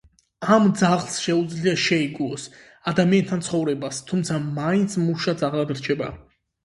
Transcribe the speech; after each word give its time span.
ამ 0.53 0.63
ძაღლს 0.79 1.17
შეუძლია 1.25 1.73
შეეგუოს 1.83 2.45
ადამიანთან 2.93 3.45
ცხოვრებას, 3.49 4.01
თუმცა 4.09 4.41
მაინც 4.59 4.97
მუშა 5.07 5.37
ძაღლად 5.43 5.79
რჩება. 5.81 6.09